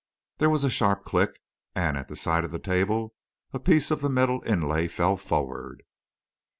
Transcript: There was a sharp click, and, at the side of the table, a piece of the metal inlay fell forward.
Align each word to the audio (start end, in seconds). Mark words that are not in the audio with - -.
There 0.39 0.49
was 0.49 0.63
a 0.63 0.69
sharp 0.71 1.05
click, 1.05 1.39
and, 1.75 1.95
at 1.95 2.07
the 2.07 2.15
side 2.15 2.43
of 2.43 2.49
the 2.49 2.57
table, 2.57 3.13
a 3.53 3.59
piece 3.59 3.91
of 3.91 4.01
the 4.01 4.09
metal 4.09 4.41
inlay 4.47 4.87
fell 4.87 5.15
forward. 5.15 5.83